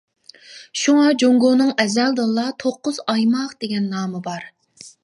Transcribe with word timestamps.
شۇڭا 0.83 1.11
جۇڭگونىڭ 1.23 1.69
ئەزەلدىنلا 1.85 2.47
توققۇز 2.65 3.01
ئايماق 3.15 3.57
دېگەن 3.65 3.91
نامى 3.97 4.27
بار. 4.31 4.53